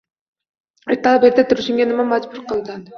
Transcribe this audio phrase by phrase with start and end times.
[0.97, 2.85] -Ertalab erta turishingga nima majbur qiladi?